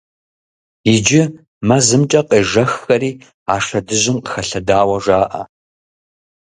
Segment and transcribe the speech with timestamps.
[0.93, 1.21] Иджы
[1.67, 3.11] мэзымкӀэ къежэххэри
[3.53, 5.41] а шэдыжьым къыхэлъадэу жаӀэ.